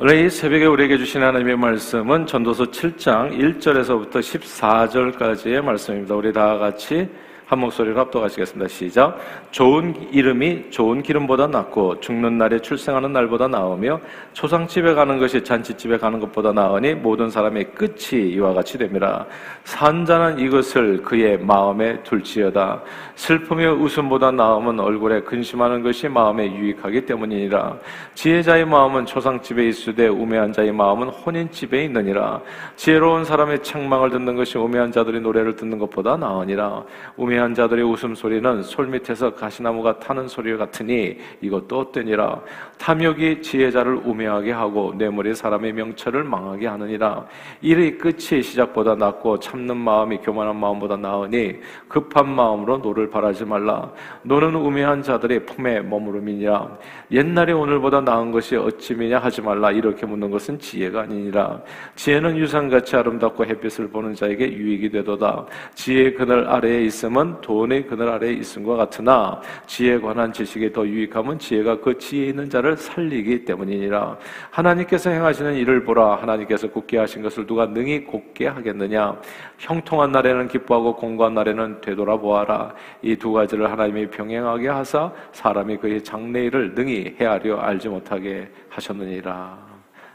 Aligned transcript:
오늘 0.00 0.24
이 0.24 0.30
새벽에 0.30 0.64
우리에게 0.64 0.96
주신 0.96 1.24
하나님의 1.24 1.56
말씀은 1.56 2.24
전도서 2.24 2.66
7장 2.66 3.36
1절에서부터 3.36 4.20
14절까지의 4.20 5.60
말씀입니다. 5.60 6.14
우리 6.14 6.32
다 6.32 6.56
같이 6.56 7.08
한 7.48 7.60
목소리로 7.60 7.98
합독하시겠습니다. 7.98 8.68
시작. 8.68 9.16
좋은 9.52 9.94
이름이 10.12 10.68
좋은 10.68 11.02
기름보다 11.02 11.46
낫고 11.46 11.98
죽는 12.00 12.36
날에 12.36 12.60
출생하는 12.60 13.14
날보다 13.14 13.48
나으며 13.48 14.00
초상집에 14.34 14.92
가는 14.92 15.18
것이 15.18 15.42
잔치집에 15.42 15.96
가는 15.96 16.20
것보다 16.20 16.52
나으니 16.52 16.92
모든 16.92 17.30
사람의 17.30 17.72
끝이 17.72 18.32
이와 18.34 18.52
같이 18.52 18.76
됩니다. 18.76 19.24
산자는 19.64 20.40
이것을 20.40 21.02
그의 21.02 21.38
마음에 21.38 22.02
둘지어다. 22.02 22.82
슬픔의 23.14 23.66
웃음보다 23.76 24.30
나음은 24.30 24.78
얼굴에 24.78 25.22
근심하는 25.22 25.82
것이 25.82 26.06
마음에 26.06 26.52
유익하기 26.54 27.06
때문이니라. 27.06 27.78
지혜자의 28.12 28.66
마음은 28.66 29.06
초상집에 29.06 29.66
있으되 29.68 30.06
우매한 30.08 30.52
자의 30.52 30.70
마음은 30.70 31.08
혼인집에 31.08 31.82
있느니라. 31.84 32.42
지혜로운 32.76 33.24
사람의 33.24 33.62
책망을 33.62 34.10
듣는 34.10 34.36
것이 34.36 34.58
우매한 34.58 34.92
자들의 34.92 35.22
노래를 35.22 35.56
듣는 35.56 35.78
것보다 35.78 36.18
나으니라. 36.18 36.82
우매 37.16 37.37
우매한 37.38 37.54
자들의 37.54 37.84
웃음소리는 37.84 38.62
솥 38.62 38.84
밑에서 38.84 39.34
가시나무가 39.34 39.98
타는 39.98 40.28
소리 40.28 40.56
같으니 40.56 41.18
이것도 41.40 41.78
헛되니라. 41.78 42.40
탐욕이 42.78 43.42
지혜자를 43.42 44.00
우매하게 44.04 44.52
하고 44.52 44.92
뇌물이 44.96 45.34
사람의 45.34 45.72
명철을 45.72 46.24
망하게 46.24 46.66
하느니라. 46.66 47.26
일의 47.60 47.96
끝이 47.96 48.42
시작보다 48.42 48.94
낫고 48.96 49.38
참는 49.38 49.76
마음이 49.76 50.18
교만한 50.18 50.56
마음보다 50.56 50.96
나으니 50.96 51.56
급한 51.86 52.28
마음으로 52.28 52.78
노를 52.78 53.08
발하지 53.08 53.44
말라. 53.44 53.90
노는 54.22 54.54
우매한 54.54 55.02
자들의 55.02 55.46
품에 55.46 55.80
머무름이니라. 55.80 56.76
옛날에 57.12 57.52
오늘보다 57.52 58.00
나은 58.00 58.32
것이 58.32 58.56
어찌미냐 58.56 59.18
하지 59.18 59.42
말라. 59.42 59.70
이렇게 59.70 60.06
묻는 60.06 60.30
것은 60.30 60.58
지혜가 60.58 61.02
아니니라. 61.02 61.60
지혜는 61.94 62.36
유산같이 62.36 62.96
아름답고 62.96 63.44
햇빛을 63.44 63.88
보는 63.88 64.14
자에게 64.14 64.52
유익이 64.52 64.90
되도다. 64.90 65.46
지혜의 65.74 66.14
그늘 66.14 66.48
아래에 66.48 66.82
있음은 66.82 67.27
지은 67.28 67.40
돈의 67.40 67.86
그늘 67.86 68.08
아래에 68.08 68.32
있음과 68.32 68.76
같으나 68.76 69.40
지혜에 69.66 70.00
관한 70.00 70.32
지식이 70.32 70.72
더 70.72 70.86
유익함은 70.86 71.38
지혜가 71.38 71.80
그 71.80 71.98
지혜 71.98 72.28
있는 72.28 72.48
자를 72.48 72.76
살리기 72.76 73.44
때문이니라. 73.44 74.16
하나님께서 74.50 75.10
행하시는 75.10 75.54
일을 75.54 75.84
보라. 75.84 76.16
하나님께서 76.22 76.68
굳게 76.70 76.98
하신 76.98 77.22
것을 77.22 77.46
누가 77.46 77.66
능히 77.66 78.04
굳게 78.04 78.46
하겠느냐. 78.46 79.20
형통한 79.58 80.12
날에는 80.12 80.48
기뻐하고 80.48 80.96
공고한 80.96 81.34
날에는 81.34 81.80
되돌아보아라. 81.80 82.74
이 83.02 83.18
두 83.18 83.32
가지를 83.32 83.70
하나님이 83.70 84.08
병행하게 84.10 84.68
하사 84.68 85.12
사람이 85.32 85.78
그의 85.78 86.02
장래일을 86.04 86.74
능히 86.74 87.16
헤아려 87.20 87.58
알지 87.58 87.88
못하게 87.88 88.48
하셨느니라. 88.68 89.58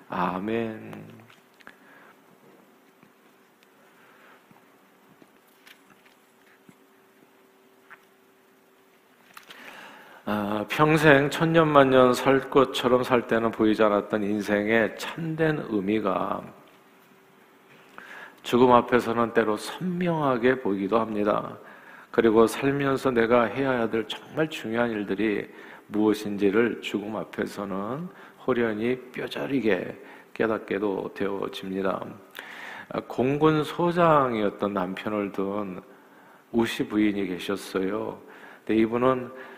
아멘. 0.10 1.13
아, 10.26 10.66
평생 10.70 11.30
천년만년 11.30 12.14
살 12.14 12.50
것처럼 12.50 13.04
살 13.04 13.28
때는 13.28 13.52
보이지 13.52 13.84
않았던 13.84 14.24
인생의 14.24 14.98
참된 14.98 15.66
의미가 15.68 16.42
죽음 18.42 18.72
앞에서는 18.72 19.34
때로 19.34 19.58
선명하게 19.58 20.62
보이기도 20.62 20.98
합니다. 20.98 21.58
그리고 22.10 22.48
살면서 22.48 23.12
내가 23.12 23.44
해야 23.44 23.90
될 23.90 24.08
정말 24.08 24.50
중요한 24.50 24.92
일들이 24.92 25.50
무엇인지를 25.88 26.80
죽음 26.80 27.18
앞에서는 27.18 28.08
호련히 28.48 28.96
뼈저리게 29.12 30.02
깨닫게도 30.34 31.16
되어집니다. 31.16 32.02
아, 32.90 33.02
공군 33.10 33.66
소장이었던 33.66 34.74
남편을 34.74 35.34
둔 35.34 35.82
우시 36.54 36.88
부인이 36.88 37.28
계셨어요. 37.28 38.22
근데 38.66 38.80
이분은 38.80 39.30
어, 39.30 39.53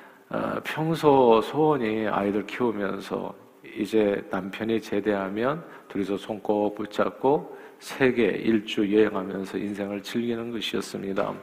평소 0.64 1.42
소원이 1.42 2.08
아이들 2.08 2.46
키우면서 2.46 3.34
이제 3.78 4.24
남편이 4.32 4.82
제대하면 4.82 5.64
둘이서 5.90 6.18
손 6.18 6.40
꼭 6.42 6.76
붙잡고 6.76 7.56
세계 7.80 8.24
일주 8.28 8.92
여행하면서 8.96 9.58
인생을 9.58 10.02
즐기는 10.02 10.52
것이었습니다. 10.52 11.34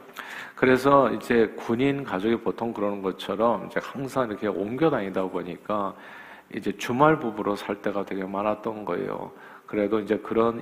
그래서 0.55 1.11
이제 1.11 1.47
군인 1.55 2.03
가족이 2.03 2.37
보통 2.37 2.73
그러는 2.73 3.01
것처럼 3.01 3.67
이제 3.67 3.79
항상 3.83 4.29
이렇게 4.29 4.47
옮겨 4.47 4.89
다니다 4.89 5.23
보니까 5.23 5.93
이제 6.55 6.71
주말 6.77 7.19
부부로 7.19 7.55
살 7.55 7.81
때가 7.81 8.05
되게 8.05 8.23
많았던 8.23 8.85
거예요. 8.85 9.31
그래도 9.73 9.99
이제 9.99 10.15
그런 10.17 10.61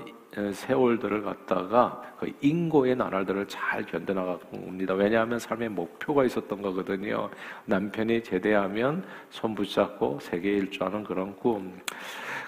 세월들을 0.53 1.23
갖다가 1.23 2.01
그 2.17 2.31
인고의 2.39 2.95
나라들을 2.95 3.45
잘 3.49 3.85
견뎌나갑니다. 3.85 4.93
왜냐하면 4.93 5.37
삶의 5.37 5.67
목표가 5.67 6.23
있었던 6.23 6.61
거거든요. 6.61 7.29
남편이 7.65 8.23
제대하면 8.23 9.03
손 9.29 9.53
붙잡고 9.53 10.19
세계 10.21 10.51
일주하는 10.51 11.03
그런 11.03 11.35
꿈. 11.35 11.77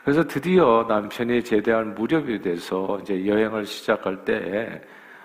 그래서 0.05 0.25
드디어 0.25 0.85
남편이 0.87 1.43
제대할 1.43 1.83
무렵이 1.83 2.41
돼서 2.41 2.97
이제 3.01 3.27
여행을 3.27 3.65
시작할 3.65 4.23
때 4.23 4.81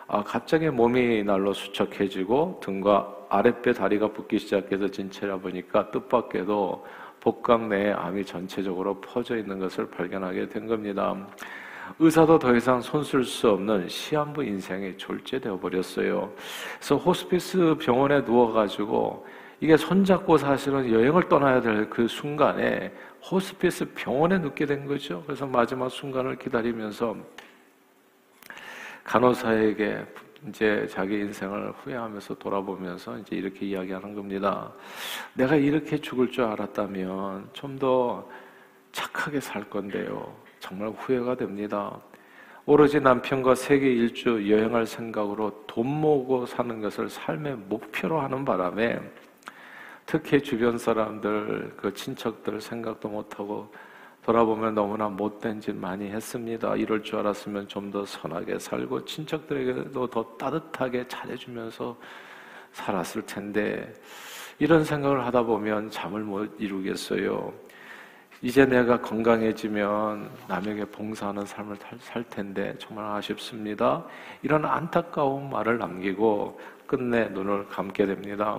아, 0.09 0.25
갑자기 0.25 0.69
몸이 0.71 1.23
날로 1.23 1.53
수척해지고 1.53 2.59
등과 2.65 3.15
아랫배 3.29 3.75
다리가 3.75 4.09
붓기 4.09 4.41
시작해서 4.41 4.89
진체라 4.89 5.37
보니까 5.37 5.89
뜻밖에도 5.93 6.85
복강 7.29 7.69
내에 7.69 7.93
암이 7.93 8.25
전체적으로 8.25 8.99
퍼져 9.03 9.37
있는 9.37 9.59
것을 9.59 9.91
발견하게 9.91 10.49
된 10.49 10.67
겁니다. 10.67 11.15
의사도 11.99 12.39
더 12.39 12.57
이상 12.57 12.81
손쓸 12.81 13.23
수 13.23 13.51
없는 13.51 13.87
시한부 13.87 14.43
인생이 14.43 14.97
졸제되어 14.97 15.61
버렸어요. 15.61 16.33
그래서 16.79 16.97
호스피스 16.97 17.77
병원에 17.81 18.23
누워가지고 18.23 19.27
이게 19.61 19.77
손잡고 19.77 20.39
사실은 20.39 20.91
여행을 20.91 21.29
떠나야 21.29 21.61
될 21.61 21.91
그 21.91 22.09
순간에 22.09 22.95
호스피스 23.31 23.93
병원에 23.93 24.39
눕게 24.39 24.65
된 24.65 24.87
거죠. 24.87 25.23
그래서 25.27 25.47
마지막 25.47 25.91
순간을 25.91 26.37
기다리면서 26.37 27.15
간호사에게 29.05 30.07
이제 30.47 30.87
자기 30.91 31.15
인생을 31.15 31.73
후회하면서 31.73 32.35
돌아보면서 32.35 33.19
이제 33.19 33.37
이렇게 33.37 33.67
이야기하는 33.67 34.15
겁니다. 34.15 34.73
내가 35.35 35.57
이렇게 35.57 35.99
죽을 35.99 36.31
줄 36.31 36.45
알았다면 36.45 37.51
좀 37.53 37.79
더 37.79 38.29
착하게 38.93 39.41
살 39.41 39.69
건데요. 39.71 40.35
정말 40.59 40.89
후회가 40.89 41.37
됩니다. 41.37 41.97
오로지 42.67 43.01
남편과 43.01 43.55
세계 43.55 43.87
일주 43.87 44.51
여행할 44.51 44.87
생각으로 44.87 45.65
돈 45.67 45.87
모으고 45.87 46.47
사는 46.47 46.81
것을 46.81 47.09
삶의 47.09 47.57
목표로 47.69 48.21
하는 48.21 48.45
바람에 48.45 48.99
특히 50.05 50.43
주변 50.43 50.77
사람들, 50.77 51.75
그 51.77 51.95
친척들 51.95 52.61
생각도 52.61 53.09
못하고 53.09 53.73
돌아보면 54.29 54.75
너무나 54.75 55.09
못된 55.09 55.59
짓 55.59 55.75
많이 55.75 56.11
했습니다. 56.11 56.77
이럴 56.77 57.03
줄 57.03 57.19
알았으면 57.21 57.67
좀 57.67 57.89
더 57.89 58.05
선하게 58.05 58.59
살고 58.59 59.07
친척들에게도 59.07 60.07
더 60.09 60.23
따뜻하게 60.37 61.09
잘해주면서 61.09 61.97
살았을 62.73 63.23
텐데 63.25 63.91
이런 64.59 64.85
생각을 64.85 65.25
하다 65.25 65.45
보면 65.45 65.91
잠을 65.91 66.21
못 66.21 66.55
이루겠어요. 66.59 67.51
이제 68.43 68.67
내가 68.67 69.01
건강해지면 69.01 70.31
남에게 70.47 70.85
봉사하는 70.85 71.47
삶을 71.47 71.77
살 71.99 72.23
텐데 72.25 72.75
정말 72.79 73.07
아쉽습니다. 73.07 74.05
이런 74.43 74.67
안타까운 74.67 75.49
말을 75.49 75.79
남기고 75.79 76.61
끝내 76.87 77.29
눈을 77.31 77.67
감게 77.69 78.05
됩니다. 78.05 78.59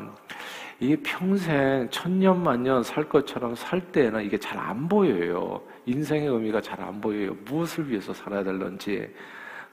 이 0.81 0.95
평생 0.97 1.87
천년 1.91 2.41
만년 2.41 2.83
살 2.83 3.07
것처럼 3.09 3.53
살 3.55 3.81
때는 3.91 4.23
이게 4.23 4.37
잘 4.37 4.57
안 4.57 4.87
보여요. 4.87 5.61
인생의 5.85 6.27
의미가 6.27 6.61
잘 6.61 6.79
안 6.81 7.01
보여요. 7.01 7.35
무엇을 7.45 7.89
위해서 7.89 8.13
살아야 8.13 8.43
될런지. 8.43 9.07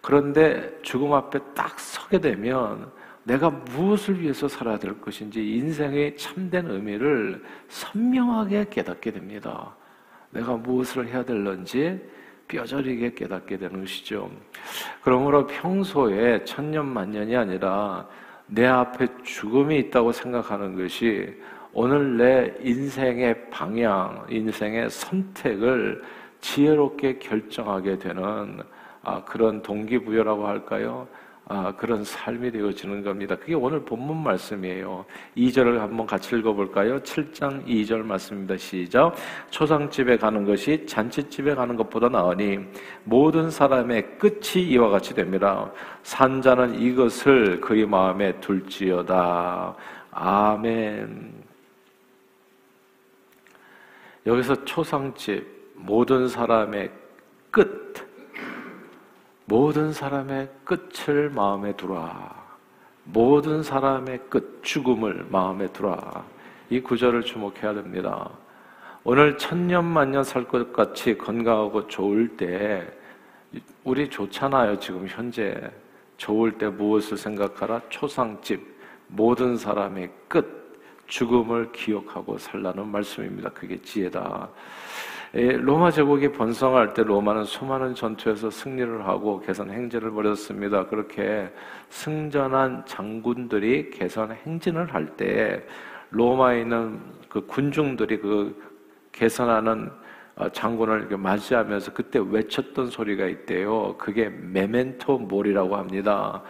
그런데 0.00 0.76
죽음 0.82 1.12
앞에 1.12 1.38
딱 1.54 1.78
서게 1.78 2.18
되면 2.18 2.90
내가 3.22 3.50
무엇을 3.50 4.20
위해서 4.20 4.46
살아야 4.48 4.78
될 4.78 5.00
것인지 5.00 5.56
인생의 5.56 6.16
참된 6.16 6.70
의미를 6.70 7.42
선명하게 7.68 8.66
깨닫게 8.70 9.10
됩니다. 9.12 9.74
내가 10.30 10.54
무엇을 10.54 11.08
해야 11.08 11.24
될런지 11.24 12.00
뼈저리게 12.48 13.14
깨닫게 13.14 13.58
되는 13.58 13.80
것이죠. 13.80 14.30
그러므로 15.02 15.46
평소에 15.46 16.44
천년 16.44 16.86
만년이 16.86 17.36
아니라 17.36 18.06
내 18.46 18.66
앞에 18.66 19.08
죽음이 19.24 19.76
있다고 19.78 20.12
생각하는 20.12 20.76
것이 20.76 21.34
오늘 21.72 22.16
내 22.16 22.54
인생의 22.60 23.50
방향, 23.50 24.24
인생의 24.30 24.88
선택을 24.88 26.02
지혜롭게 26.40 27.18
결정하게 27.18 27.98
되는 27.98 28.60
아, 29.02 29.24
그런 29.24 29.62
동기부여라고 29.62 30.46
할까요? 30.46 31.06
아, 31.48 31.72
그런 31.76 32.02
삶이 32.02 32.50
되어지는 32.50 33.04
겁니다. 33.04 33.36
그게 33.36 33.54
오늘 33.54 33.84
본문 33.84 34.16
말씀이에요. 34.16 35.04
2절을 35.36 35.78
한번 35.78 36.04
같이 36.04 36.34
읽어볼까요? 36.36 36.98
7장 36.98 37.64
2절 37.64 38.02
말씀입니다. 38.02 38.56
시작. 38.56 39.14
초상집에 39.50 40.16
가는 40.16 40.44
것이 40.44 40.84
잔치집에 40.86 41.54
가는 41.54 41.76
것보다 41.76 42.08
나으니 42.08 42.58
모든 43.04 43.48
사람의 43.48 44.18
끝이 44.18 44.64
이와 44.70 44.88
같이 44.88 45.14
됩니다. 45.14 45.70
산자는 46.02 46.80
이것을 46.80 47.60
그의 47.60 47.86
마음에 47.86 48.32
둘지어다. 48.40 49.76
아멘. 50.10 51.32
여기서 54.26 54.64
초상집, 54.64 55.46
모든 55.76 56.26
사람의 56.26 56.90
끝, 57.52 57.94
모든 59.46 59.92
사람의 59.92 60.48
끝을 60.64 61.30
마음에 61.30 61.72
두라. 61.76 62.34
모든 63.04 63.62
사람의 63.62 64.22
끝, 64.28 64.60
죽음을 64.62 65.26
마음에 65.30 65.68
두라. 65.68 66.24
이 66.68 66.80
구절을 66.80 67.22
주목해야 67.22 67.74
됩니다. 67.74 68.28
오늘 69.04 69.38
천년 69.38 69.84
만년 69.84 70.24
살 70.24 70.44
것 70.48 70.72
같이 70.72 71.16
건강하고 71.16 71.86
좋을 71.86 72.36
때 72.36 72.92
우리 73.84 74.10
좋잖아요. 74.10 74.80
지금 74.80 75.06
현재 75.06 75.70
좋을 76.16 76.58
때 76.58 76.66
무엇을 76.66 77.16
생각하라? 77.16 77.82
초상집 77.88 78.60
모든 79.06 79.56
사람의 79.56 80.10
끝 80.26 80.56
죽음을 81.06 81.70
기억하고 81.70 82.36
살라는 82.36 82.88
말씀입니다. 82.88 83.50
그게 83.50 83.80
지혜다. 83.80 84.48
로마 85.36 85.90
제국이 85.90 86.32
번성할 86.32 86.94
때 86.94 87.02
로마는 87.02 87.44
수많은 87.44 87.94
전투에서 87.94 88.48
승리를 88.48 89.06
하고 89.06 89.38
개선 89.40 89.70
행진을 89.70 90.10
벌였습니다. 90.12 90.86
그렇게 90.86 91.52
승전한 91.90 92.84
장군들이 92.86 93.90
개선 93.90 94.32
행진을 94.32 94.94
할 94.94 95.16
때 95.16 95.62
로마에 96.10 96.62
있는 96.62 97.00
그 97.28 97.44
군중들이 97.44 98.18
그 98.18 98.62
개선하는 99.12 99.90
어, 100.36 100.48
장군을 100.50 101.08
맞이하면서 101.16 101.92
그때 101.92 102.18
외쳤던 102.18 102.88
소리가 102.88 103.26
있대요. 103.26 103.94
그게 103.98 104.30
메멘토 104.30 105.18
몰이라고 105.18 105.76
합니다. 105.76 106.42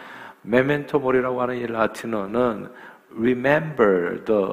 메멘토 0.43 0.99
몰이라고 0.99 1.41
하는 1.41 1.57
이 1.57 1.67
라틴어는 1.67 2.69
remember 3.11 4.23
the 4.23 4.45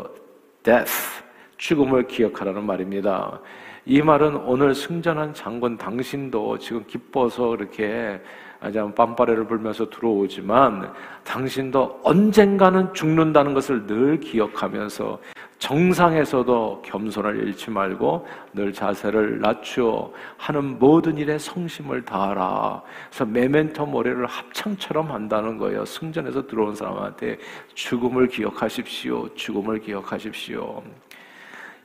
death 0.64 1.22
죽음을 1.56 2.08
기억하라는 2.08 2.64
말입니다. 2.64 3.40
이 3.86 4.00
말은 4.00 4.36
오늘 4.36 4.75
승전한 4.75 5.34
장군 5.34 5.76
당신도 5.76 6.58
지금 6.58 6.84
기뻐서 6.86 7.54
이렇게 7.54 8.19
빰빠레를 8.62 9.46
불면서 9.46 9.90
들어오지만 9.90 10.90
당신도 11.22 12.00
언젠가는 12.02 12.94
죽는다는 12.94 13.52
것을 13.52 13.86
늘 13.86 14.19
기억하면서 14.20 15.20
정상에서도 15.58 16.82
겸손을 16.82 17.46
잃지 17.46 17.70
말고 17.70 18.26
늘 18.54 18.72
자세를 18.72 19.40
낮추어 19.40 20.10
하는 20.38 20.78
모든 20.78 21.19
일에 21.19 21.38
성심을 21.38 22.06
다하라. 22.06 22.82
그래서 23.10 23.26
메멘토 23.26 23.84
모레를 23.84 24.25
합창처럼 24.25 25.10
한다는 25.10 25.58
거예요. 25.58 25.84
승전에서 25.84 26.46
들어온 26.46 26.75
사람한테 26.75 27.38
죽음을 27.75 28.28
기억하십시오. 28.28 29.34
죽음을 29.34 29.80
기억하십시오. 29.80 30.82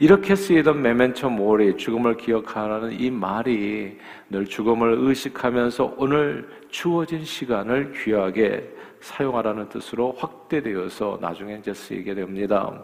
이렇게 0.02 0.34
쓰이던 0.34 0.82
메멘토 0.82 1.30
모리 1.30 1.76
죽음을 1.76 2.16
기억하라는 2.16 2.98
이 2.98 3.12
말이 3.12 3.98
늘 4.30 4.46
죽음을 4.46 4.96
의식하면서 4.98 5.96
오늘 5.98 6.48
주어진 6.70 7.26
시간을 7.26 7.92
귀하게 7.92 8.64
사용하라는 9.02 9.68
뜻으로 9.68 10.16
확대되어서 10.18 11.20
나중에 11.20 11.58
이제 11.58 11.74
쓰이게 11.74 12.16
됩니다. 12.16 12.82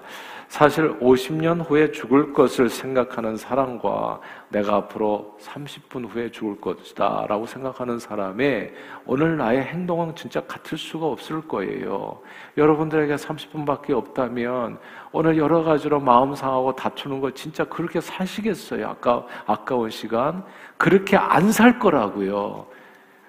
사실 0.47 0.99
50년 0.99 1.67
후에 1.67 1.91
죽을 1.91 2.31
것을 2.31 2.69
생각하는 2.69 3.35
사람과 3.35 4.19
내가 4.49 4.75
앞으로 4.75 5.35
30분 5.41 6.07
후에 6.09 6.31
죽을 6.31 6.61
것이다 6.61 7.25
라고 7.27 7.45
생각하는 7.45 7.99
사람의 7.99 8.73
오늘 9.05 9.37
나의 9.37 9.63
행동은 9.63 10.15
진짜 10.15 10.41
같을 10.41 10.77
수가 10.77 11.07
없을 11.07 11.41
거예요. 11.41 12.21
여러분들에게 12.57 13.15
30분밖에 13.15 13.91
없다면 13.91 14.77
오늘 15.11 15.37
여러 15.37 15.63
가지로 15.63 15.99
마음 15.99 16.35
상하고 16.35 16.75
다투는 16.75 17.19
거 17.21 17.31
진짜 17.31 17.63
그렇게 17.65 17.99
사시겠어요? 17.99 18.87
아까, 18.87 19.25
아까운 19.45 19.89
시간? 19.89 20.43
그렇게 20.77 21.17
안 21.17 21.51
살 21.51 21.79
거라고요. 21.79 22.65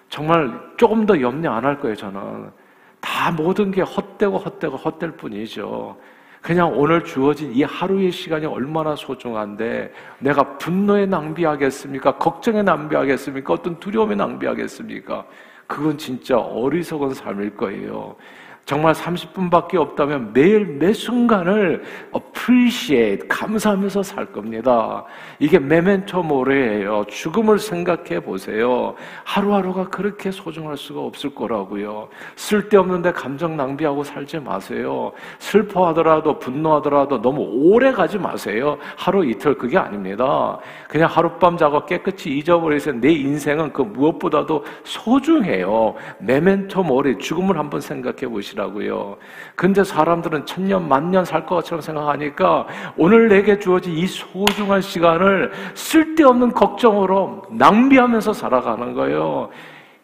정말 0.08 0.60
조금 0.76 1.06
더 1.06 1.20
염려 1.20 1.52
안 1.52 1.64
할 1.64 1.78
거예요, 1.80 1.96
저는. 1.96 2.50
다 3.00 3.30
모든 3.32 3.70
게 3.70 3.82
헛되고 3.82 4.36
헛되고 4.38 4.76
헛될 4.76 5.12
뿐이죠. 5.12 5.96
그냥 6.46 6.78
오늘 6.78 7.02
주어진 7.02 7.52
이 7.52 7.64
하루의 7.64 8.12
시간이 8.12 8.46
얼마나 8.46 8.94
소중한데 8.94 9.92
내가 10.20 10.56
분노에 10.58 11.04
낭비하겠습니까? 11.04 12.18
걱정에 12.18 12.62
낭비하겠습니까? 12.62 13.52
어떤 13.52 13.80
두려움에 13.80 14.14
낭비하겠습니까? 14.14 15.26
그건 15.66 15.98
진짜 15.98 16.38
어리석은 16.38 17.14
삶일 17.14 17.56
거예요. 17.56 18.14
정말 18.66 18.94
30분밖에 18.94 19.76
없다면 19.76 20.32
매일 20.32 20.66
매 20.66 20.92
순간을 20.92 21.84
appreciate 22.12 23.28
감사하면서 23.28 24.02
살 24.02 24.26
겁니다. 24.32 25.04
이게 25.38 25.60
메멘토 25.60 26.24
모레예요. 26.24 27.04
죽음을 27.08 27.60
생각해 27.60 28.18
보세요. 28.18 28.96
하루하루가 29.22 29.88
그렇게 29.88 30.32
소중할 30.32 30.76
수가 30.76 31.00
없을 31.00 31.32
거라고요. 31.32 32.08
쓸데없는데 32.34 33.12
감정 33.12 33.56
낭비하고 33.56 34.02
살지 34.02 34.40
마세요. 34.40 35.12
슬퍼하더라도 35.38 36.36
분노하더라도 36.40 37.22
너무 37.22 37.42
오래 37.42 37.92
가지 37.92 38.18
마세요. 38.18 38.78
하루 38.96 39.24
이틀 39.24 39.56
그게 39.56 39.78
아닙니다. 39.78 40.58
그냥 40.88 41.08
하룻밤 41.08 41.56
자고 41.56 41.86
깨끗이 41.86 42.30
잊어버리세요. 42.30 42.96
내 42.96 43.12
인생은 43.12 43.72
그 43.72 43.82
무엇보다도 43.82 44.64
소중해요. 44.82 45.94
메멘토 46.18 46.82
모레 46.82 47.18
죽음을 47.18 47.56
한번 47.56 47.80
생각해 47.80 48.26
보시죠. 48.26 48.55
것이라고요. 48.56 49.18
근데 49.54 49.84
사람들은 49.84 50.46
천년, 50.46 50.88
만년 50.88 51.24
살 51.24 51.46
것처럼 51.46 51.80
생각하니까 51.80 52.66
오늘 52.96 53.28
내게 53.28 53.58
주어진 53.58 53.92
이 53.92 54.06
소중한 54.06 54.80
시간을 54.80 55.52
쓸데없는 55.74 56.52
걱정으로 56.52 57.42
낭비하면서 57.50 58.32
살아가는 58.32 58.94
거예요. 58.94 59.50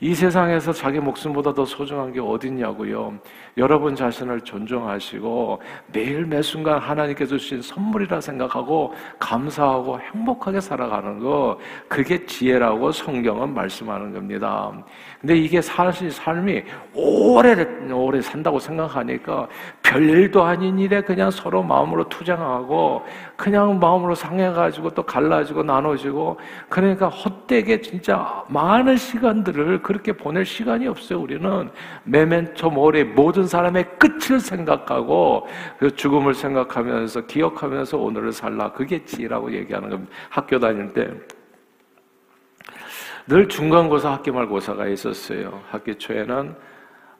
이 0.01 0.15
세상에서 0.15 0.73
자기 0.73 0.99
목숨보다 0.99 1.55
더 1.55 1.65
소중한 1.65 2.13
게 2.13 2.21
어딨냐고요. 2.21 3.15
여러분 3.59 3.95
자신을 3.95 4.41
존중하시고 4.41 5.61
매일 5.93 6.25
매 6.25 6.41
순간 6.41 6.79
하나님께서 6.79 7.37
주신 7.37 7.61
선물이라 7.61 8.21
생각하고 8.21 8.95
감사하고 9.19 10.01
행복하게 10.01 10.61
살아가는 10.61 11.19
거 11.19 11.59
그게 11.87 12.25
지혜라고 12.25 12.93
성경은 12.93 13.53
말씀하는 13.53 14.13
겁니다. 14.13 14.73
근데 15.21 15.37
이게 15.37 15.61
사실 15.61 16.11
삶이 16.11 16.63
오래 16.95 17.55
오래 17.93 18.21
산다고 18.23 18.59
생각하니까 18.59 19.49
별일도 19.83 20.43
아닌 20.43 20.79
일에 20.79 21.03
그냥 21.03 21.31
서로 21.31 21.63
마음으로 21.63 22.09
투쟁하고 22.09 23.03
그냥 23.37 23.79
마음으로 23.79 24.15
상해가지고 24.15 24.91
또 24.91 25.03
갈라지고 25.03 25.63
나눠지고 25.63 26.39
그러니까 26.71 27.09
헛되게 27.09 27.83
진짜 27.83 28.45
많은 28.49 28.97
시간들을 28.97 29.83
그렇게 29.83 30.13
보낼 30.13 30.47
시간이 30.47 30.87
없어요. 30.87 31.21
우리는 31.21 31.71
메멘토 32.05 32.71
모리 32.71 33.05
모든 33.05 33.42
사람의 33.47 33.99
끝을 33.99 34.41
생각하고 34.41 35.47
그 35.79 35.95
죽음을 35.95 36.35
생각하면서 36.35 37.27
기억하면서 37.27 37.99
오늘을 37.99 38.33
살라 38.33 38.73
그게 38.73 39.05
지라고 39.05 39.53
얘기하는 39.53 39.91
겁니다. 39.91 40.13
학교 40.29 40.59
다닐 40.59 40.93
때. 40.93 41.11
늘 43.27 43.49
중간고사 43.49 44.13
학기말고사가 44.13 44.89
있었어요. 44.89 45.63
학기 45.71 45.95
초에는 45.95 46.55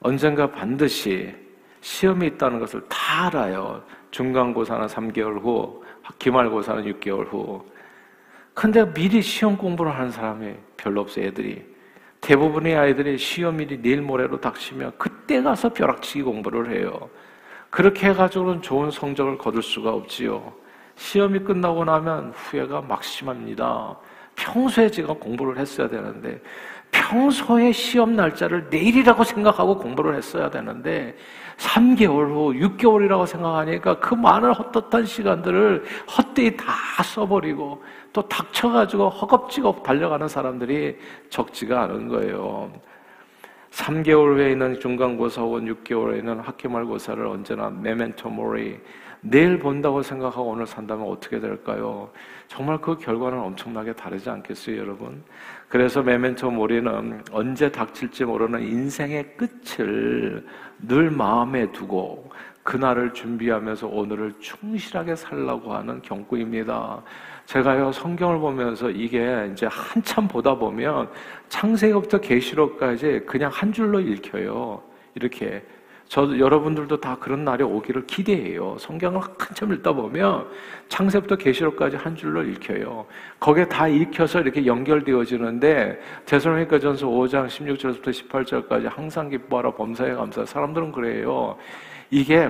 언젠가 0.01 0.51
반드시 0.51 1.33
시험이 1.79 2.27
있다는 2.27 2.59
것을 2.59 2.81
다 2.89 3.27
알아요. 3.27 3.83
중간고사는 4.11 4.87
3개월 4.87 5.41
후, 5.41 5.83
기말고사는 6.19 6.83
6개월 6.93 7.27
후. 7.29 7.65
근데 8.53 8.91
미리 8.93 9.21
시험 9.21 9.57
공부를 9.57 9.93
하는 9.93 10.11
사람이 10.11 10.53
별로 10.77 11.01
없어요, 11.01 11.25
애들이. 11.25 11.72
대부분의 12.23 12.77
아이들이 12.77 13.17
시험일이 13.17 13.81
내일 13.81 14.01
모레로 14.01 14.39
닥치면 14.39 14.93
그때 14.97 15.41
가서 15.41 15.73
벼락치기 15.73 16.23
공부를 16.23 16.71
해요. 16.71 17.09
그렇게 17.69 18.07
해가지고는 18.07 18.61
좋은 18.61 18.91
성적을 18.91 19.37
거둘 19.37 19.61
수가 19.61 19.91
없지요. 19.91 20.53
시험이 20.95 21.39
끝나고 21.39 21.83
나면 21.83 22.31
후회가 22.33 22.81
막심합니다. 22.81 23.97
평소에 24.35 24.89
제가 24.89 25.13
공부를 25.13 25.57
했어야 25.57 25.89
되는데 25.89 26.41
평소에 26.91 27.73
시험 27.73 28.15
날짜를 28.15 28.67
내일이라고 28.69 29.25
생각하고 29.25 29.77
공부를 29.77 30.15
했어야 30.15 30.49
되는데 30.49 31.17
3개월 31.57 32.29
후, 32.29 32.53
6개월이라고 32.53 33.27
생각하니까 33.27 33.99
그 33.99 34.15
많은 34.15 34.53
헛헛한 34.53 35.05
시간들을 35.05 35.83
헛되이 36.17 36.55
다 36.55 37.03
써버리고 37.03 37.83
또 38.13 38.21
닥쳐가지고 38.29 39.09
허겁지겁 39.09 39.83
달려가는 39.83 40.27
사람들이 40.27 40.97
적지가 41.29 41.81
않은 41.83 42.07
거예요. 42.07 42.71
3개월 43.71 44.35
후에 44.35 44.51
있는 44.51 44.79
중간고사 44.79 45.41
혹은 45.41 45.65
6개월 45.65 46.11
후에 46.11 46.19
있는 46.19 46.39
학기말고사를 46.39 47.25
언제나 47.25 47.71
메멘토 47.71 48.29
모리 48.29 48.79
내일 49.25 49.57
본다고 49.57 50.03
생각하고 50.03 50.49
오늘 50.49 50.67
산다면 50.67 51.07
어떻게 51.07 51.39
될까요? 51.39 52.11
정말 52.47 52.79
그 52.79 52.97
결과는 52.97 53.39
엄청나게 53.39 53.93
다르지 53.93 54.29
않겠어요, 54.29 54.77
여러분? 54.77 55.23
그래서 55.69 56.03
메멘토 56.03 56.51
모리는 56.51 57.23
언제 57.31 57.71
닥칠지 57.71 58.25
모르는 58.25 58.61
인생의 58.61 59.37
끝을 59.37 60.45
늘 60.77 61.09
마음에 61.09 61.71
두고 61.71 62.29
그날을 62.63 63.13
준비하면서 63.13 63.87
오늘을 63.87 64.33
충실하게 64.39 65.15
살라고 65.15 65.73
하는 65.73 66.01
경고입니다. 66.01 67.01
제가요 67.45 67.91
성경을 67.91 68.39
보면서 68.39 68.89
이게 68.89 69.49
이제 69.51 69.67
한참 69.69 70.27
보다 70.27 70.55
보면 70.55 71.09
창세기부터 71.49 72.19
계시록까지 72.19 73.23
그냥 73.25 73.51
한 73.53 73.71
줄로 73.71 73.99
읽혀요. 73.99 74.81
이렇게 75.15 75.63
저 76.07 76.37
여러분들도 76.37 76.99
다 76.99 77.17
그런 77.19 77.43
날이 77.43 77.63
오기를 77.63 78.05
기대해요. 78.05 78.75
성경을 78.77 79.21
한참 79.37 79.73
읽다 79.73 79.93
보면 79.93 80.47
창세부터 80.87 81.37
계시록까지 81.37 81.97
한 81.97 82.15
줄로 82.15 82.43
읽혀요. 82.43 83.05
거기에 83.39 83.65
다 83.65 83.87
읽혀서 83.87 84.41
이렇게 84.41 84.65
연결되어지는데 84.65 85.99
대선로니까전서 86.25 87.07
5장 87.07 87.47
16절부터 87.47 88.09
18절까지 88.09 88.89
항상 88.89 89.29
기뻐하라 89.29 89.71
범사에 89.71 90.13
감사. 90.13 90.45
사람들은 90.45 90.91
그래요. 90.91 91.57
이게 92.11 92.47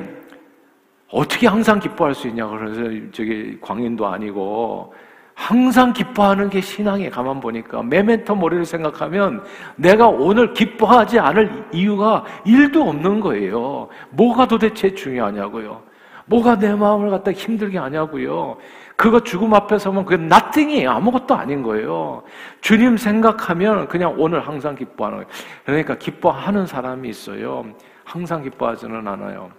어떻게 1.13 1.47
항상 1.47 1.79
기뻐할 1.79 2.15
수 2.15 2.27
있냐 2.27 2.47
그래서 2.47 2.81
저기 3.11 3.57
광인도 3.61 4.07
아니고 4.07 4.93
항상 5.35 5.93
기뻐하는 5.93 6.49
게 6.49 6.59
신앙에 6.59 7.09
가만 7.09 7.39
보니까 7.39 7.83
메멘토 7.83 8.35
모리를 8.35 8.65
생각하면 8.65 9.43
내가 9.75 10.07
오늘 10.07 10.53
기뻐하지 10.53 11.19
않을 11.19 11.65
이유가 11.71 12.23
일도 12.45 12.89
없는 12.89 13.19
거예요. 13.19 13.89
뭐가 14.09 14.47
도대체 14.47 14.93
중요하냐고요. 14.93 15.83
뭐가 16.25 16.57
내 16.57 16.73
마음을 16.73 17.09
갖다 17.09 17.31
힘들게 17.31 17.77
하냐고요. 17.77 18.57
그거 18.95 19.19
죽음 19.19 19.53
앞에 19.53 19.77
서면 19.77 20.05
그게 20.05 20.23
나띵이 20.23 20.87
아무것도 20.87 21.35
아닌 21.35 21.61
거예요. 21.61 22.23
주님 22.61 22.97
생각하면 22.97 23.87
그냥 23.87 24.15
오늘 24.17 24.39
항상 24.39 24.75
기뻐하는 24.75 25.17
거예요. 25.19 25.29
그러니까 25.65 25.95
기뻐하는 25.95 26.65
사람이 26.65 27.09
있어요. 27.09 27.65
항상 28.03 28.41
기뻐하지는 28.43 29.07
않아요. 29.07 29.49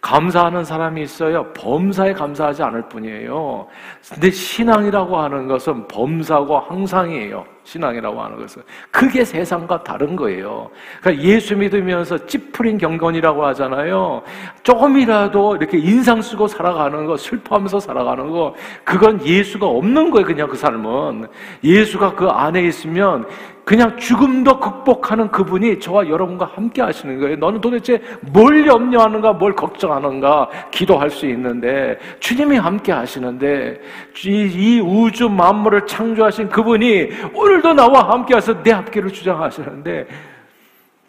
감사하는 0.00 0.64
사람이 0.64 1.02
있어요. 1.02 1.52
범사에 1.52 2.12
감사하지 2.14 2.62
않을 2.62 2.88
뿐이에요. 2.88 3.66
근데 4.12 4.30
신앙이라고 4.30 5.18
하는 5.18 5.46
것은 5.46 5.86
범사고 5.88 6.58
항상이에요. 6.58 7.44
신앙이라고 7.64 8.20
하는 8.20 8.38
것은. 8.38 8.62
그게 8.90 9.24
세상과 9.24 9.84
다른 9.84 10.16
거예요. 10.16 10.70
그러니까 11.00 11.22
예수 11.22 11.54
믿으면서 11.54 12.26
찌푸린 12.26 12.78
경건이라고 12.78 13.44
하잖아요. 13.46 14.22
조금이라도 14.62 15.56
이렇게 15.56 15.78
인상 15.78 16.22
쓰고 16.22 16.48
살아가는 16.48 17.04
거, 17.04 17.16
슬퍼하면서 17.16 17.80
살아가는 17.80 18.30
거, 18.30 18.54
그건 18.84 19.24
예수가 19.24 19.66
없는 19.66 20.10
거예요. 20.10 20.26
그냥 20.26 20.48
그 20.48 20.56
삶은. 20.56 21.26
예수가 21.62 22.14
그 22.14 22.26
안에 22.26 22.62
있으면 22.62 23.26
그냥 23.70 23.96
죽음도 23.98 24.58
극복하는 24.58 25.30
그분이 25.30 25.78
저와 25.78 26.08
여러분과 26.08 26.44
함께 26.44 26.82
하시는 26.82 27.20
거예요. 27.20 27.36
너는 27.36 27.60
도대체 27.60 28.02
뭘 28.20 28.66
염려하는가, 28.66 29.34
뭘 29.34 29.54
걱정하는가, 29.54 30.50
기도할 30.72 31.08
수 31.08 31.24
있는데, 31.26 31.96
주님이 32.18 32.56
함께 32.56 32.90
하시는데, 32.90 33.80
이, 34.26 34.80
우주 34.80 35.28
만물을 35.28 35.86
창조하신 35.86 36.48
그분이 36.48 37.10
오늘도 37.32 37.74
나와 37.74 38.10
함께 38.10 38.34
하서 38.34 38.60
내 38.60 38.72
앞길을 38.72 39.12
주장하시는데, 39.12 40.08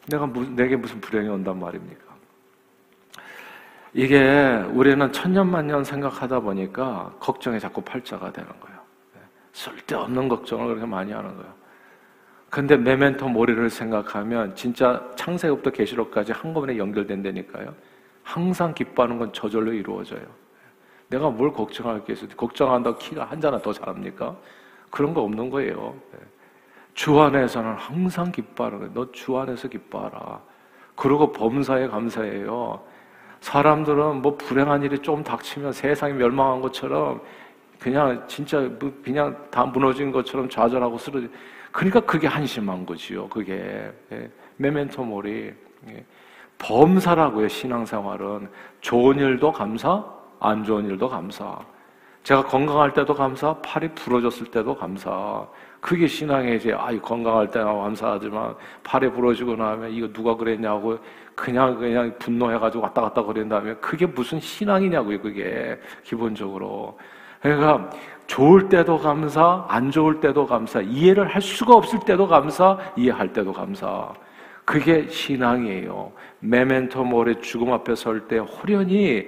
내가 0.09 0.27
무슨, 0.27 0.55
내게 0.55 0.75
무슨 0.75 1.01
불행이 1.01 1.29
온단 1.29 1.59
말입니까? 1.59 2.03
이게 3.95 4.63
우리는 4.71 5.11
천년만년 5.11 5.83
생각하다 5.83 6.41
보니까 6.41 7.11
걱정이 7.19 7.59
자꾸 7.59 7.81
팔자가 7.81 8.31
되는 8.31 8.47
거예요. 8.59 8.79
쓸데없는 9.53 10.29
걱정을 10.29 10.67
그렇게 10.67 10.85
많이 10.85 11.11
하는 11.11 11.35
거예요. 11.35 11.60
근데 12.51 12.75
메멘토 12.75 13.29
모리를 13.29 13.69
생각하면 13.69 14.53
진짜 14.57 15.01
창세부터 15.15 15.69
계시록까지 15.69 16.33
한꺼번에 16.33 16.77
연결된다니까요. 16.77 17.73
항상 18.23 18.73
기뻐하는 18.73 19.17
건 19.17 19.31
저절로 19.31 19.71
이루어져요. 19.71 20.21
내가 21.07 21.29
뭘 21.29 21.53
걱정할 21.53 22.03
게 22.03 22.11
있어? 22.11 22.27
걱정한다고 22.27 22.97
키가 22.97 23.23
한 23.23 23.39
자나 23.39 23.57
더 23.57 23.71
자랍니까? 23.71 24.35
그런 24.89 25.13
거 25.13 25.21
없는 25.21 25.49
거예요. 25.49 25.95
주 26.93 27.17
안에서는 27.21 27.71
항상 27.75 28.29
기뻐하는 28.33 28.79
거예요. 28.79 28.93
너 28.93 29.09
주 29.13 29.37
안에서 29.37 29.69
기뻐하라. 29.69 30.41
그리고 30.95 31.31
범사에 31.31 31.87
감사해요. 31.87 32.81
사람들은 33.39 34.21
뭐 34.21 34.35
불행한 34.35 34.83
일이 34.83 34.99
좀 34.99 35.23
닥치면 35.23 35.71
세상이 35.71 36.13
멸망한 36.15 36.59
것처럼 36.59 37.21
그냥 37.79 38.25
진짜 38.27 38.59
뭐 38.59 38.91
그냥 39.03 39.37
다 39.49 39.65
무너진 39.65 40.11
것처럼 40.11 40.49
좌절하고 40.49 40.97
쓰러지. 40.97 41.29
그러니까 41.71 41.99
그게 42.01 42.27
한심한 42.27 42.85
거지요. 42.85 43.27
그게 43.29 43.91
예. 44.11 44.29
메멘토 44.57 45.03
모리 45.03 45.53
예. 45.89 46.05
범사라고요. 46.57 47.47
신앙생활은 47.47 48.49
좋은 48.81 49.17
일도 49.17 49.51
감사, 49.51 50.03
안 50.39 50.63
좋은 50.63 50.85
일도 50.85 51.09
감사. 51.09 51.57
제가 52.23 52.43
건강할 52.43 52.93
때도 52.93 53.15
감사, 53.15 53.53
팔이 53.61 53.89
부러졌을 53.95 54.47
때도 54.51 54.75
감사. 54.75 55.47
그게 55.79 56.05
신앙의 56.05 56.57
이제 56.57 56.71
아 56.73 56.91
건강할 56.99 57.49
때나 57.49 57.73
감사하지만 57.73 58.55
팔이 58.83 59.09
부러지고 59.11 59.55
나면 59.55 59.89
이거 59.91 60.07
누가 60.13 60.35
그랬냐고 60.35 60.99
그냥 61.33 61.79
그냥 61.79 62.15
분노해가지고 62.19 62.83
왔다 62.83 63.01
갔다 63.01 63.23
그린다면 63.23 63.81
그게 63.81 64.05
무슨 64.05 64.39
신앙이냐고요. 64.39 65.19
그게 65.21 65.79
기본적으로. 66.03 66.97
그러니까 67.41 67.89
좋을 68.31 68.69
때도 68.69 68.97
감사, 68.97 69.65
안 69.67 69.91
좋을 69.91 70.21
때도 70.21 70.45
감사, 70.45 70.79
이해를 70.79 71.27
할 71.27 71.41
수가 71.41 71.75
없을 71.75 71.99
때도 71.99 72.29
감사, 72.29 72.77
이해할 72.95 73.33
때도 73.33 73.51
감사. 73.51 74.13
그게 74.63 75.05
신앙이에요. 75.09 76.13
메멘토 76.41 77.03
모레 77.03 77.39
죽음 77.39 77.71
앞에 77.71 77.95
설 77.95 78.27
때 78.27 78.37
호련히 78.37 79.27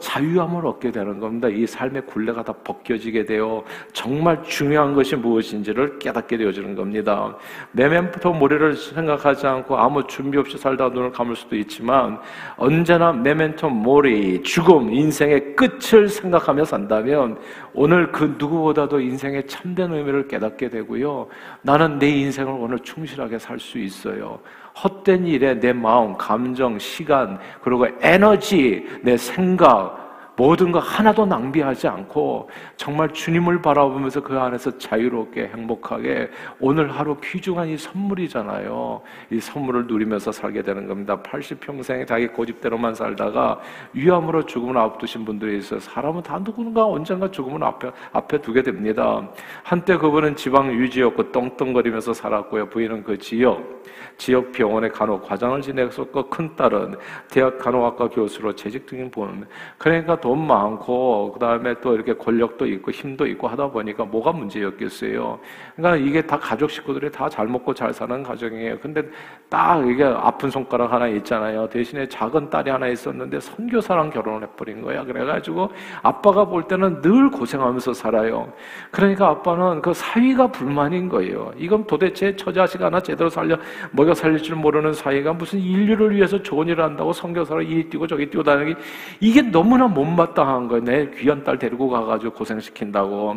자유함을 0.00 0.66
얻게 0.66 0.90
되는 0.90 1.18
겁니다. 1.20 1.48
이 1.48 1.66
삶의 1.66 2.06
굴레가 2.06 2.42
다 2.44 2.52
벗겨지게 2.64 3.24
되어 3.24 3.64
정말 3.92 4.42
중요한 4.44 4.94
것이 4.94 5.16
무엇인지를 5.16 5.98
깨닫게 5.98 6.36
되어지는 6.36 6.74
겁니다. 6.74 7.36
메멘토 7.72 8.32
모레를 8.32 8.74
생각하지 8.74 9.46
않고 9.46 9.76
아무 9.76 10.06
준비 10.06 10.38
없이 10.38 10.56
살다 10.56 10.88
눈을 10.90 11.12
감을 11.12 11.36
수도 11.36 11.56
있지만 11.56 12.18
언제나 12.56 13.12
메멘토 13.12 13.68
모레 13.68 14.42
죽음 14.42 14.92
인생의 14.92 15.56
끝을 15.56 16.08
생각하며 16.08 16.64
산다면 16.64 17.38
오늘 17.74 18.12
그 18.12 18.36
누구보다도 18.38 19.00
인생의 19.00 19.46
참된 19.46 19.92
의미를 19.92 20.28
깨닫게 20.28 20.70
되고요. 20.70 21.26
나는 21.62 21.98
내 21.98 22.08
인생을 22.08 22.52
오늘 22.52 22.78
충실하게 22.78 23.38
살 23.38 23.56
수 23.58 23.78
있어요. 23.78 24.38
헛된 24.82 25.26
일에 25.26 25.58
내 25.58 25.72
마음, 25.72 26.16
감정, 26.16 26.78
시간, 26.78 27.38
그리고 27.62 27.86
에너지, 28.00 28.86
내 29.02 29.16
생각, 29.16 30.05
모든 30.36 30.70
거 30.70 30.78
하나도 30.78 31.26
낭비하지 31.26 31.88
않고 31.88 32.50
정말 32.76 33.12
주님을 33.12 33.62
바라보면서 33.62 34.22
그 34.22 34.38
안에서 34.38 34.76
자유롭게 34.76 35.48
행복하게 35.48 36.30
오늘 36.60 36.90
하루 36.90 37.16
귀중한 37.22 37.68
이 37.68 37.78
선물이잖아요. 37.78 39.00
이 39.30 39.40
선물을 39.40 39.86
누리면서 39.86 40.32
살게 40.32 40.62
되는 40.62 40.86
겁니다. 40.86 41.20
80평생 41.22 42.06
자기 42.06 42.26
고집대로만 42.28 42.94
살다가 42.94 43.58
위암으로 43.94 44.44
죽음을 44.44 44.76
앞두신 44.76 45.24
분들이 45.24 45.58
있어요. 45.58 45.80
사람은 45.80 46.22
다 46.22 46.38
누군가 46.42 46.86
언젠가 46.86 47.30
죽음을 47.30 47.64
앞에, 47.64 47.90
앞에 48.12 48.42
두게 48.42 48.62
됩니다. 48.62 49.26
한때 49.62 49.96
그분은 49.96 50.36
지방 50.36 50.70
유지였고 50.70 51.32
떵떵거리면서 51.32 52.12
살았고요. 52.12 52.68
부인은 52.68 53.04
그 53.04 53.16
지역, 53.18 53.82
지역 54.18 54.52
병원의 54.52 54.90
간호 54.90 55.20
과장을 55.20 55.62
지냈었고 55.62 56.28
큰 56.28 56.54
딸은 56.56 56.96
대학 57.30 57.58
간호학과 57.58 58.08
교수로 58.08 58.54
재직 58.54 58.86
중인 58.86 59.10
분. 59.10 59.46
그러니까 59.78 60.20
돈 60.26 60.44
많고 60.44 61.30
그다음에 61.34 61.76
또 61.80 61.94
이렇게 61.94 62.12
권력도 62.12 62.66
있고 62.66 62.90
힘도 62.90 63.28
있고 63.28 63.46
하다 63.46 63.68
보니까 63.70 64.04
뭐가 64.04 64.32
문제였겠어요. 64.32 65.38
그러니까 65.76 66.04
이게 66.04 66.20
다 66.20 66.36
가족 66.36 66.68
식구들이 66.68 67.12
다 67.12 67.28
잘 67.28 67.46
먹고 67.46 67.74
잘 67.74 67.92
사는 67.92 68.22
가정이에요. 68.24 68.78
근데 68.80 69.02
딱 69.48 69.86
이게 69.86 70.02
아픈 70.02 70.50
손가락 70.50 70.92
하나 70.92 71.06
있잖아요. 71.06 71.68
대신에 71.68 72.08
작은 72.08 72.50
딸이 72.50 72.70
하나 72.70 72.88
있었는데 72.88 73.38
선교사랑 73.38 74.10
결혼을 74.10 74.42
해버린 74.48 74.80
거야. 74.82 75.04
그래가지고 75.04 75.70
아빠가 76.02 76.46
볼 76.46 76.66
때는 76.66 77.02
늘 77.02 77.30
고생하면서 77.30 77.92
살아요. 77.92 78.52
그러니까 78.90 79.28
아빠는 79.28 79.82
그 79.82 79.92
사위가 79.92 80.50
불만인 80.50 81.08
거예요. 81.08 81.52
이건 81.56 81.86
도대체 81.86 82.34
처자식 82.34 82.80
하나 82.80 82.98
제대로 82.98 83.28
살려 83.28 83.56
먹여 83.92 84.14
살릴 84.14 84.38
줄 84.38 84.56
모르는 84.56 84.92
사위가 84.92 85.34
무슨 85.34 85.60
인류를 85.60 86.16
위해서 86.16 86.42
좋은 86.42 86.66
일을 86.66 86.82
한다고 86.82 87.12
선교사로 87.12 87.62
이리 87.62 87.88
뛰고 87.88 88.06
저기 88.06 88.28
뛰고 88.28 88.42
다니기 88.42 88.74
이게 89.20 89.42
너무나 89.42 89.86
못 89.86 90.15
못마땅한 90.16 90.68
거야. 90.68 90.80
내 90.80 91.10
귀한 91.10 91.44
딸 91.44 91.58
데리고 91.58 91.88
가가지고 91.88 92.32
고생시킨다고. 92.32 93.36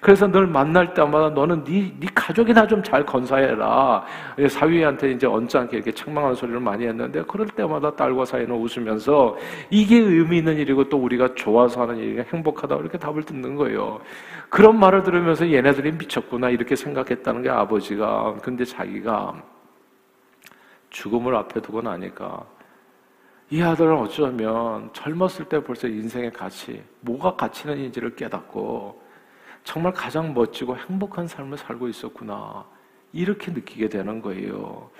그래서 0.00 0.26
널 0.26 0.46
만날 0.46 0.92
때마다 0.92 1.30
너는 1.30 1.64
네, 1.64 1.94
네 1.98 2.06
가족이나 2.14 2.66
좀 2.66 2.82
잘 2.82 3.04
건사해라. 3.04 4.04
사위한테 4.48 5.12
이제 5.12 5.26
언짢게 5.26 5.76
이렇게 5.78 5.90
책망하는 5.90 6.36
소리를 6.36 6.60
많이 6.60 6.86
했는데 6.86 7.22
그럴 7.26 7.48
때마다 7.48 7.90
딸과 7.96 8.24
사이는 8.24 8.54
웃으면서 8.54 9.36
이게 9.70 9.96
의미 9.98 10.38
있는 10.38 10.56
일이고 10.56 10.88
또 10.88 10.98
우리가 10.98 11.34
좋아서 11.34 11.82
하는 11.82 11.96
일이 11.96 12.22
행복하다 12.32 12.76
이렇게 12.76 12.98
답을 12.98 13.24
듣는 13.24 13.56
거예요. 13.56 14.00
그런 14.50 14.78
말을 14.78 15.02
들으면서 15.02 15.50
얘네들이 15.50 15.92
미쳤구나 15.92 16.50
이렇게 16.50 16.76
생각했다는 16.76 17.42
게 17.42 17.48
아버지가 17.48 18.36
근데 18.42 18.64
자기가 18.64 19.34
죽음을 20.90 21.34
앞에 21.34 21.60
두고 21.60 21.82
나니까 21.82 22.44
이 23.48 23.62
아들은 23.62 23.96
어쩌면 23.96 24.90
젊었을 24.92 25.44
때 25.48 25.62
벌써 25.62 25.86
인생의 25.86 26.32
가치, 26.32 26.82
뭐가 27.00 27.36
가치 27.36 27.66
는인지를 27.66 28.16
깨닫고 28.16 29.00
정말 29.62 29.92
가장 29.92 30.34
멋지고 30.34 30.76
행복한 30.76 31.28
삶을 31.28 31.58
살고 31.58 31.88
있었구나. 31.88 32.64
이렇게 33.12 33.50
느끼게 33.50 33.88
되는 33.88 34.20
거예요. 34.20 34.90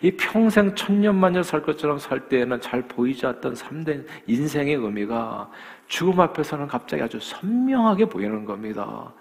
이 0.00 0.10
평생 0.12 0.74
천년만년 0.74 1.42
살 1.42 1.62
것처럼 1.62 1.98
살 1.98 2.28
때에는 2.28 2.60
잘 2.60 2.82
보이지 2.86 3.26
않던 3.26 3.54
3대 3.54 4.06
인생의 4.26 4.76
의미가 4.76 5.50
죽음 5.88 6.20
앞에서는 6.20 6.68
갑자기 6.68 7.02
아주 7.02 7.18
선명하게 7.20 8.06
보이는 8.06 8.44
겁니다. 8.44 9.12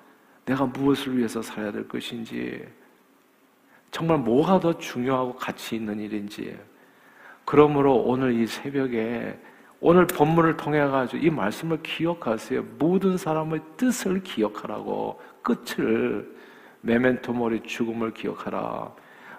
내가 0.46 0.65
무엇을 0.65 1.18
위해서 1.18 1.42
살아야 1.42 1.72
될 1.72 1.88
것인지, 1.88 2.63
정말 3.92 4.20
뭐가 4.20 4.60
더 4.60 4.77
중요하고 4.77 5.36
가치 5.36 5.75
있는 5.75 6.00
일인지, 6.00 6.58
그러므로 7.46 7.96
오늘 7.96 8.34
이 8.34 8.48
새벽에 8.48 9.38
오늘 9.80 10.08
본문을 10.08 10.58
통해 10.58 10.80
가지고 10.80 11.24
이 11.24 11.30
말씀을 11.30 11.80
기억하세요. 11.84 12.64
모든 12.80 13.18
사람의 13.18 13.62
뜻을 13.78 14.24
기억하라고 14.24 15.20
끝을 15.44 16.36
메멘토 16.82 17.34
모리 17.34 17.62
죽음을 17.62 18.14
기억하라. 18.14 18.92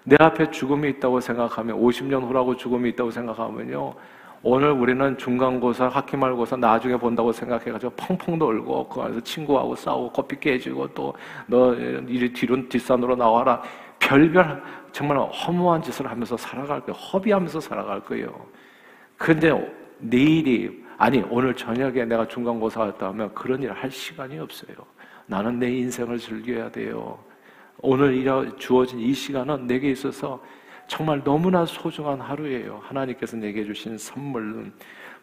내 0.04 0.16
앞에 0.20 0.50
죽음이 0.52 0.88
있다고 0.90 1.18
생각하면 1.20 1.80
50년 1.80 2.22
후라고 2.28 2.56
죽음이 2.56 2.90
있다고 2.90 3.10
생각하면요. 3.10 3.94
오늘 4.42 4.70
우리는 4.70 5.18
중간고사, 5.18 5.88
학기말고사 5.88 6.56
나중에 6.56 6.96
본다고 6.96 7.32
생각해가지고 7.32 7.92
펑펑 7.96 8.38
놀고 8.38 8.88
그 8.88 9.00
안에서 9.00 9.20
친구하고 9.20 9.74
싸우고 9.74 10.12
커피 10.12 10.38
깨지고 10.38 10.86
또 10.94 11.12
너 11.48 11.74
이리 11.74 12.32
뒤로 12.32 12.68
뒷산으로 12.68 13.16
나와라 13.16 13.62
별별 13.98 14.62
정말 14.92 15.18
허무한 15.18 15.82
짓을 15.82 16.08
하면서 16.08 16.36
살아갈 16.36 16.80
거예요. 16.80 16.92
허비하면서 16.92 17.60
살아갈 17.60 18.00
거예요. 18.00 18.46
근데 19.16 19.50
내일이 19.98 20.84
아니 20.98 21.22
오늘 21.30 21.54
저녁에 21.54 22.04
내가 22.04 22.26
중간고사 22.26 22.80
왔다 22.80 23.08
하면 23.08 23.34
그런 23.34 23.62
일할 23.62 23.90
시간이 23.90 24.38
없어요. 24.38 24.76
나는 25.26 25.58
내 25.58 25.70
인생을 25.70 26.18
즐겨야 26.18 26.70
돼요. 26.70 27.18
오늘 27.78 28.56
주어진 28.56 28.98
이 29.00 29.12
시간은 29.12 29.66
내게 29.66 29.90
있어서 29.90 30.42
정말 30.86 31.22
너무나 31.24 31.66
소중한 31.66 32.20
하루예요. 32.20 32.80
하나님께서 32.84 33.36
내게 33.36 33.64
주신 33.64 33.98
선물은 33.98 34.72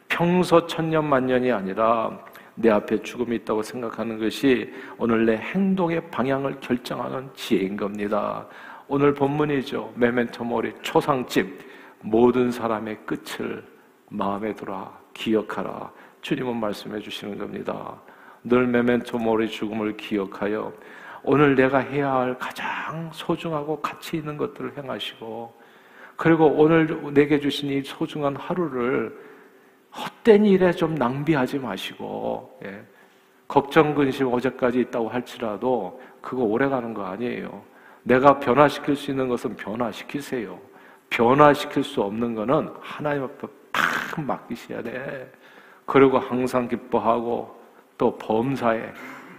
평소 0.08 0.68
천년 0.68 1.06
만년이 1.06 1.52
아니라 1.52 2.20
내 2.56 2.70
앞에 2.70 3.02
죽음이 3.02 3.38
있다고 3.38 3.64
생각하는 3.64 4.20
것이 4.20 4.72
오늘 4.98 5.26
내 5.26 5.38
행동의 5.38 6.10
방향을 6.12 6.60
결정하는 6.60 7.30
지혜인 7.34 7.78
겁니다. 7.78 8.48
오늘 8.88 9.14
본문이죠. 9.14 9.94
메멘토 9.96 10.44
모리 10.44 10.74
초상집 10.82 11.60
모든 12.02 12.52
사람의 12.52 13.00
끝을 13.06 13.64
마음에 14.10 14.54
들어 14.54 14.92
기억하라. 15.14 15.92
주님은 16.22 16.58
말씀해 16.58 17.00
주시는 17.00 17.38
겁니다. 17.38 18.00
늘 18.44 18.68
메멘토 18.68 19.18
모리 19.18 19.48
죽음을 19.50 19.98
기억하여 19.98 20.74
오늘 21.24 21.56
내가 21.56 21.80
해야 21.80 22.14
할 22.14 22.38
가장 22.38 23.10
소중하고 23.14 23.82
가치 23.82 24.18
있는 24.18 24.38
것들을 24.38 24.78
행하시고 24.78 25.64
그리고 26.16 26.46
오늘 26.48 27.14
내게 27.14 27.40
주신 27.40 27.70
이 27.70 27.82
소중한 27.82 28.36
하루를 28.36 29.18
헛된 29.96 30.46
일에 30.46 30.72
좀 30.72 30.96
낭비하지 30.96 31.60
마시고 31.60 32.60
예. 32.66 32.84
걱정 33.48 33.94
근심 33.94 34.34
어제까지 34.34 34.80
있다고 34.82 35.10
할지라도 35.10 36.02
그거 36.22 36.44
오래 36.44 36.68
가는 36.68 36.94
거 36.94 37.06
아니에요. 37.06 37.62
내가 38.04 38.40
변화시킬 38.40 38.96
수 38.96 39.12
있는 39.12 39.28
것은 39.28 39.56
변화시키세요. 39.56 40.60
변화시킬 41.10 41.84
수 41.84 42.02
없는 42.02 42.34
것은 42.34 42.70
하나님 42.82 43.24
앞에 43.24 43.48
팍 43.72 44.22
맡기셔야 44.26 44.82
돼. 44.82 45.32
그리고 45.86 46.18
항상 46.18 46.68
기뻐하고 46.68 47.56
또 47.98 48.18
범사에 48.18 48.92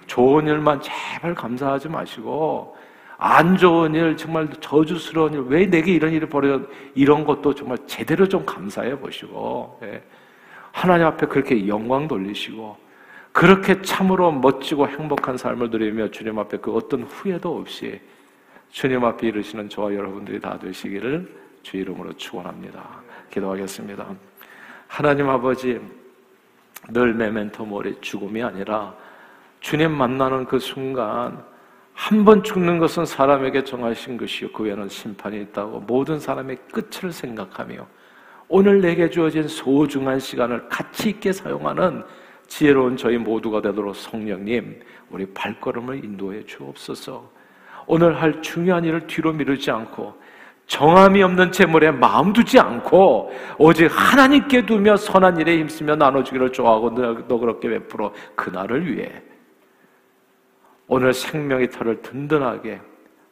좋은 0.06 0.46
일만 0.46 0.80
제발 0.80 1.34
감사하지 1.34 1.88
마시고 1.88 2.76
안 3.16 3.56
좋은 3.56 3.94
일 3.94 4.16
정말 4.16 4.48
저주스러운 4.60 5.32
일 5.32 5.40
왜 5.48 5.66
내게 5.66 5.92
이런 5.92 6.12
일이 6.12 6.26
벌어져 6.28 6.64
이런 6.94 7.24
것도 7.24 7.54
정말 7.54 7.78
제대로 7.86 8.28
좀 8.28 8.44
감사해 8.44 8.96
보시고 8.98 9.80
예. 9.82 10.02
하나님 10.74 11.06
앞에 11.06 11.26
그렇게 11.28 11.68
영광 11.68 12.08
돌리시고 12.08 12.76
그렇게 13.32 13.80
참으로 13.82 14.32
멋지고 14.32 14.88
행복한 14.88 15.36
삶을 15.36 15.70
누리며 15.70 16.10
주님 16.10 16.36
앞에 16.36 16.58
그 16.58 16.74
어떤 16.74 17.04
후회도 17.04 17.58
없이 17.58 18.00
주님 18.70 19.04
앞에 19.04 19.28
이르시는 19.28 19.68
저와 19.68 19.94
여러분들이 19.94 20.40
다 20.40 20.58
되시기를 20.58 21.32
주 21.62 21.76
이름으로 21.76 22.12
축원합니다. 22.14 22.82
기도하겠습니다. 23.30 24.04
하나님 24.88 25.28
아버지 25.28 25.80
늘 26.88 27.14
메멘토 27.14 27.64
모리 27.64 27.96
죽음이 28.00 28.42
아니라 28.42 28.94
주님 29.60 29.92
만나는 29.92 30.44
그 30.44 30.58
순간 30.58 31.40
한 31.94 32.24
번 32.24 32.42
죽는 32.42 32.80
것은 32.80 33.06
사람에게 33.06 33.62
정하신 33.62 34.16
것이요 34.16 34.50
그 34.50 34.64
외에는 34.64 34.88
심판이 34.88 35.40
있다고 35.42 35.80
모든 35.80 36.18
사람의 36.18 36.58
끝을 36.72 37.12
생각하며 37.12 37.86
오늘 38.48 38.80
내게 38.80 39.08
주어진 39.08 39.48
소중한 39.48 40.18
시간을 40.18 40.68
가치 40.68 41.10
있게 41.10 41.32
사용하는 41.32 42.04
지혜로운 42.46 42.96
저희 42.96 43.16
모두가 43.18 43.62
되도록 43.62 43.96
성령님 43.96 44.80
우리 45.10 45.26
발걸음을 45.26 46.04
인도해 46.04 46.44
주옵소서. 46.44 47.30
오늘 47.86 48.20
할 48.20 48.40
중요한 48.42 48.84
일을 48.84 49.06
뒤로 49.06 49.32
미루지 49.32 49.70
않고 49.70 50.14
정함이 50.66 51.22
없는 51.22 51.52
재물에 51.52 51.90
마음 51.90 52.32
두지 52.32 52.58
않고 52.58 53.32
오직 53.58 53.86
하나님께 53.86 54.64
두며 54.64 54.96
선한 54.96 55.38
일에 55.38 55.58
힘쓰며 55.58 55.96
나눠주기를 55.96 56.52
좋아하고 56.52 56.94
너, 56.94 57.38
그렇게 57.38 57.68
베풀어 57.68 58.12
그날을 58.34 58.90
위해 58.90 59.22
오늘 60.86 61.12
생명의 61.12 61.70
털을 61.70 62.00
든든하게 62.02 62.80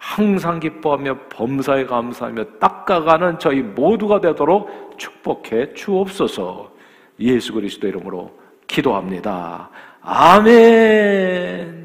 항상 0.02 0.58
기뻐하며 0.58 1.16
범사에 1.28 1.86
감사하며 1.86 2.44
닦아가는 2.58 3.38
저희 3.38 3.62
모두가 3.62 4.20
되도록 4.20 4.98
축복해 4.98 5.74
주옵소서 5.74 6.72
예수 7.20 7.52
그리스도 7.52 7.86
이름으로 7.86 8.36
기도합니다. 8.66 9.70
아멘. 10.00 11.81